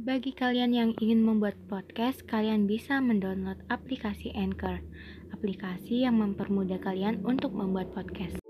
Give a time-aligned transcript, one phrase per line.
[0.00, 4.80] Bagi kalian yang ingin membuat podcast, kalian bisa mendownload aplikasi Anchor,
[5.28, 8.40] aplikasi yang mempermudah kalian untuk membuat podcast.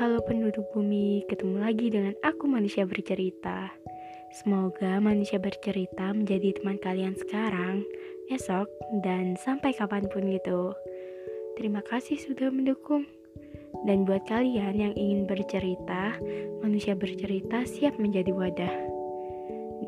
[0.00, 3.76] Halo penduduk bumi, ketemu lagi dengan aku manusia bercerita.
[4.32, 7.84] Semoga manusia bercerita menjadi teman kalian sekarang,
[8.32, 8.72] esok,
[9.04, 10.72] dan sampai kapan pun gitu.
[11.60, 13.04] Terima kasih sudah mendukung.
[13.82, 16.14] Dan buat kalian yang ingin bercerita,
[16.62, 18.74] manusia bercerita siap menjadi wadah.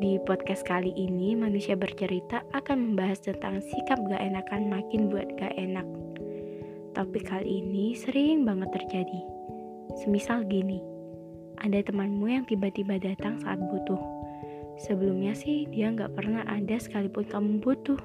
[0.03, 5.55] Di podcast kali ini, manusia bercerita akan membahas tentang sikap gak enakan makin buat gak
[5.55, 5.87] enak.
[6.91, 9.21] Topik kali ini sering banget terjadi.
[10.03, 10.83] Semisal gini,
[11.63, 13.97] ada temanmu yang tiba-tiba datang saat butuh.
[14.77, 17.97] Sebelumnya sih dia nggak pernah ada sekalipun kamu butuh.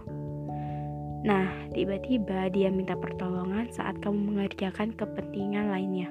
[1.23, 6.11] Nah, tiba-tiba dia minta pertolongan saat kamu mengerjakan kepentingan lainnya.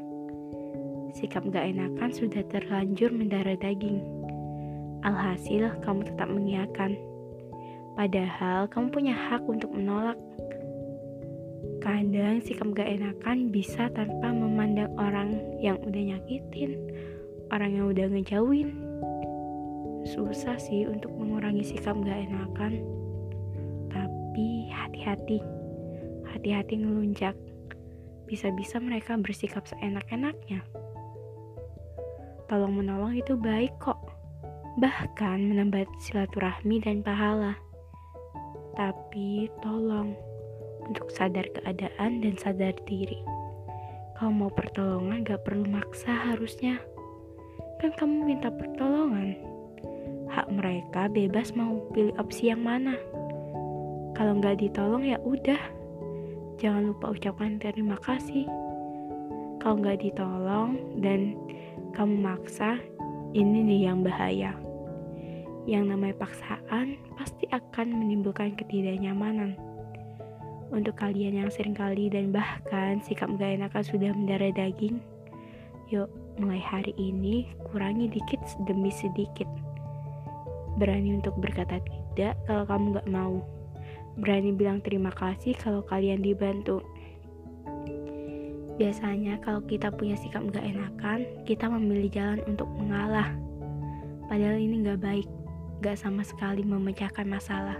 [1.12, 4.00] Sikap gak enakan sudah terlanjur mendarah daging.
[5.04, 6.96] Alhasil, kamu tetap mengiyakan.
[8.00, 10.16] Padahal kamu punya hak untuk menolak.
[11.84, 16.80] Kadang sikap gak enakan bisa tanpa memandang orang yang udah nyakitin,
[17.52, 18.80] orang yang udah ngejauhin.
[20.08, 23.01] Susah sih untuk mengurangi sikap gak enakan.
[25.02, 25.42] Hati-hati,
[26.30, 27.34] hati-hati ngelunjak.
[28.30, 30.62] Bisa-bisa mereka bersikap seenak-enaknya.
[32.46, 33.98] Tolong menolong itu baik kok.
[34.78, 37.58] Bahkan menambah silaturahmi dan pahala.
[38.78, 40.14] Tapi tolong
[40.86, 43.18] untuk sadar keadaan dan sadar diri.
[44.22, 46.78] Kalau mau pertolongan gak perlu maksa harusnya.
[47.82, 49.34] Kan kamu minta pertolongan.
[50.30, 53.02] Hak mereka bebas mau pilih opsi yang mana.
[54.22, 55.58] Kalau nggak ditolong ya udah.
[56.62, 58.46] Jangan lupa ucapkan terima kasih.
[59.58, 61.34] Kalau nggak ditolong dan
[61.98, 62.78] kamu maksa,
[63.34, 64.54] ini nih yang bahaya.
[65.66, 69.58] Yang namanya paksaan pasti akan menimbulkan ketidaknyamanan
[70.70, 75.02] untuk kalian yang sering kali dan bahkan sikap gak enakan sudah mendarah daging,
[75.90, 78.38] yuk mulai hari ini kurangi dikit
[78.70, 79.50] demi sedikit.
[80.78, 83.61] Berani untuk berkata tidak kalau kamu gak mau.
[84.20, 86.84] Berani bilang terima kasih kalau kalian dibantu.
[88.82, 93.30] Biasanya kalau kita punya sikap gak enakan, kita memilih jalan untuk mengalah.
[94.26, 95.28] Padahal ini gak baik,
[95.86, 97.78] gak sama sekali memecahkan masalah.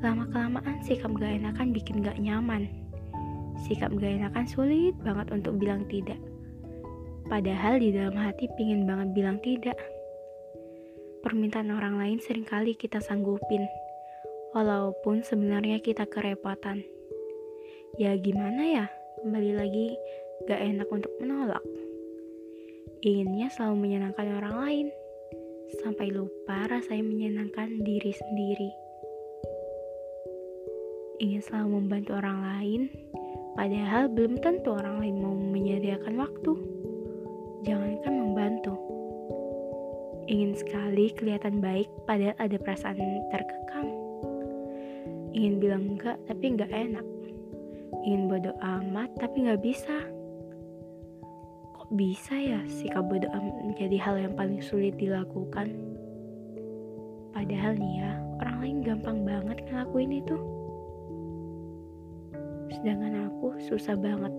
[0.00, 2.70] Lama-kelamaan sikap gak enakan bikin gak nyaman.
[3.66, 6.16] Sikap gak enakan sulit banget untuk bilang tidak.
[7.28, 9.76] Padahal di dalam hati pingin banget bilang tidak.
[11.26, 13.66] Permintaan orang lain sering kali kita sanggupin.
[14.50, 16.82] Walaupun sebenarnya kita kerepotan.
[17.98, 18.86] Ya gimana ya,
[19.22, 19.86] kembali lagi
[20.48, 21.62] gak enak untuk menolak.
[23.02, 24.86] Inginnya selalu menyenangkan orang lain.
[25.82, 28.70] Sampai lupa rasanya menyenangkan diri sendiri
[31.20, 32.82] ingin selalu membantu orang lain,
[33.54, 36.52] padahal belum tentu orang lain mau menyediakan waktu.
[37.68, 38.74] Jangankan membantu.
[40.24, 42.96] Ingin sekali kelihatan baik, padahal ada perasaan
[43.28, 43.99] terkekang.
[45.30, 47.06] Ingin bilang enggak, tapi enggak enak.
[48.02, 49.96] Ingin bodoh amat, tapi enggak bisa.
[51.78, 55.70] Kok bisa ya sikap bodoh amat menjadi hal yang paling sulit dilakukan?
[57.30, 60.36] Padahal nih ya, orang lain gampang banget ngelakuin itu.
[62.74, 64.34] Sedangkan aku susah banget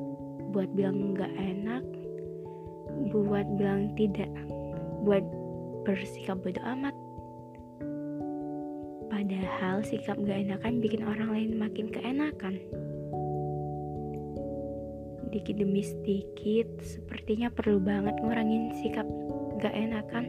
[0.51, 1.83] buat bilang nggak enak,
[3.15, 4.31] buat bilang tidak,
[5.07, 5.23] buat
[5.87, 6.95] bersikap bodoh amat.
[9.21, 12.57] Padahal sikap gak enakan bikin orang lain makin keenakan.
[15.29, 19.05] Dikit demi sedikit, sepertinya perlu banget ngurangin sikap
[19.61, 20.25] gak enakan.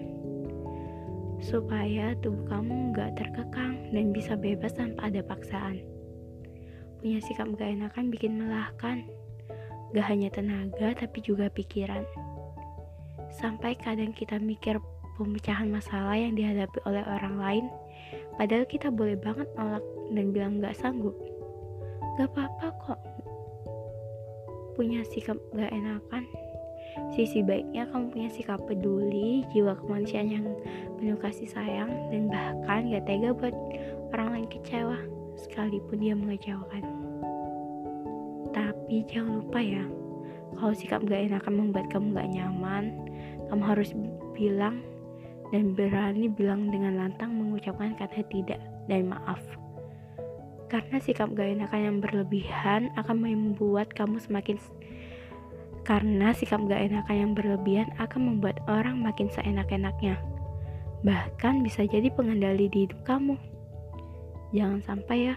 [1.41, 5.81] Supaya tubuh kamu gak terkekang dan bisa bebas tanpa ada paksaan.
[7.01, 9.09] Punya sikap gak enakan bikin melahkan.
[9.97, 12.05] Gak hanya tenaga tapi juga pikiran.
[13.41, 14.77] Sampai kadang kita mikir
[15.17, 17.67] pemecahan masalah yang dihadapi oleh orang lain,
[18.37, 21.17] padahal kita boleh banget nolak dan bilang gak sanggup.
[22.21, 23.01] Gak apa-apa kok.
[24.77, 26.25] Punya sikap gak enakan.
[27.17, 30.47] Sisi baiknya kamu punya sikap peduli, jiwa kemanusiaan yang
[31.01, 33.57] penuh kasih sayang, dan bahkan gak tega buat
[34.13, 35.01] orang lain kecewa
[35.41, 36.85] sekalipun dia mengecewakan.
[38.53, 39.85] Tapi jangan lupa ya,
[40.61, 42.85] kalau sikap gak enakan membuat kamu gak nyaman,
[43.49, 43.97] kamu harus
[44.37, 44.85] bilang
[45.53, 48.59] dan berani bilang dengan lantang mengucapkan kata tidak
[48.89, 49.39] dan maaf.
[50.73, 54.57] Karena sikap gak enakan yang berlebihan akan membuat kamu semakin
[55.85, 60.17] Karena sikap gak enakan yang berlebihan akan membuat orang makin seenak-enaknya.
[61.05, 63.37] Bahkan bisa jadi pengendali di hidup kamu.
[64.57, 65.37] Jangan sampai ya,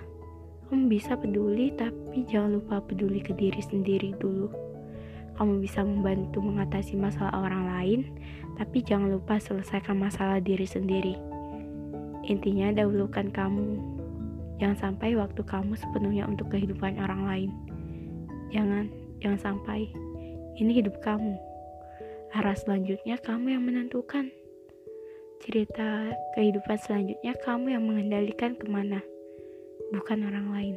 [0.72, 4.75] kamu bisa peduli tapi jangan lupa peduli ke diri sendiri dulu.
[5.36, 8.00] Kamu bisa membantu mengatasi masalah orang lain,
[8.56, 11.16] tapi jangan lupa selesaikan masalah diri sendiri.
[12.26, 13.78] Intinya dahulukan kamu.
[14.58, 17.50] Jangan sampai waktu kamu sepenuhnya untuk kehidupan orang lain.
[18.56, 18.88] Jangan,
[19.20, 19.92] jangan sampai.
[20.56, 21.36] Ini hidup kamu.
[22.32, 24.32] Arah selanjutnya kamu yang menentukan.
[25.44, 29.04] Cerita kehidupan selanjutnya kamu yang mengendalikan ke mana
[29.92, 30.76] bukan orang lain.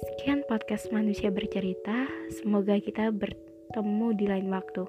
[0.00, 2.08] Sekian podcast manusia bercerita.
[2.32, 4.88] Semoga kita bertemu di lain waktu.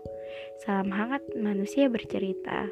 [0.64, 2.72] Salam hangat manusia bercerita.